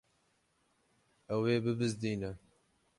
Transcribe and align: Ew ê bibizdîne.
Ew 1.33 1.41
ê 1.53 1.55
bibizdîne. 1.63 2.31